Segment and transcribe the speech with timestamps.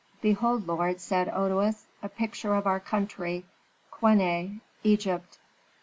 [0.19, 3.45] "Behold, lord," said Otoes, "a picture of our country,
[3.91, 5.37] Queneh, Egypt.